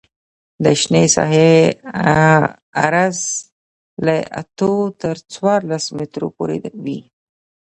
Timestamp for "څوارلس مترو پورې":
5.33-6.57